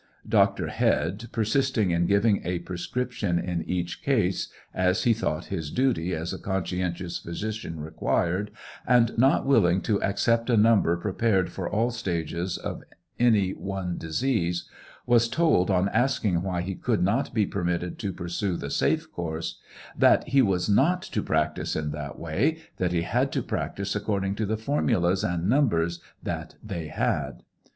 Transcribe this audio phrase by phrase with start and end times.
[0.27, 0.69] Dr.
[0.69, 6.33] Head persisting in giving a prescription in each case, as h thought his duty as
[6.33, 8.49] a conscientious physician required,
[8.87, 12.81] and not willing to accep a number prepared for all stages of
[13.19, 14.67] any one disease,
[15.05, 19.59] was told on asking why h could not be permitted to pursue the safe course,"
[20.05, 23.95] that he was not to prac tice in that way, that he had to practice
[23.95, 25.87] according to the formulas and number
[26.23, 27.43] that they had."